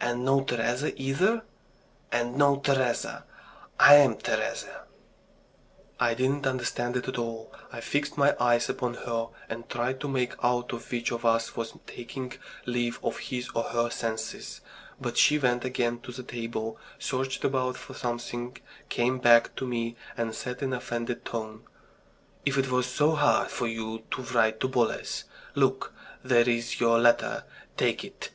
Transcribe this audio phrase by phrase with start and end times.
[0.00, 1.42] "And no Teresa either?"
[2.12, 3.24] "And no Teresa.
[3.80, 4.82] I'm Teresa."
[5.98, 7.52] I didn't understand it at all.
[7.72, 11.72] I fixed my eyes upon her, and tried to make out which of us was
[11.88, 12.34] taking
[12.66, 14.60] leave of his or her senses.
[15.00, 19.96] But she went again to the table, searched about for something, came back to me,
[20.16, 21.64] and said in an offended tone:
[22.46, 25.24] "If it was so hard for you to write to Boles,
[25.56, 27.42] look, there's your letter,
[27.76, 28.30] take it!